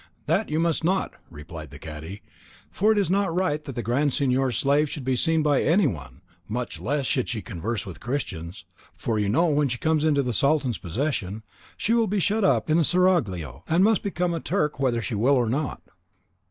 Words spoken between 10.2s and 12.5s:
the Sultan's possession she will be shut